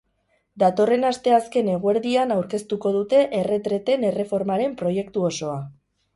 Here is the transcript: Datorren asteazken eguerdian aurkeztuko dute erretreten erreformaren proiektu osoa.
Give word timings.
Datorren 0.61 1.03
asteazken 1.09 1.69
eguerdian 1.73 2.33
aurkeztuko 2.37 2.95
dute 2.97 3.21
erretreten 3.43 4.09
erreformaren 4.11 4.77
proiektu 4.83 5.29
osoa. 5.31 5.63